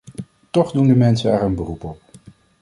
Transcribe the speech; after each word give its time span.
Toch 0.51 0.71
doen 0.71 0.87
de 0.87 0.95
mensen 0.95 1.31
er 1.33 1.41
een 1.41 1.55
beroep 1.55 1.83
op. 1.83 2.01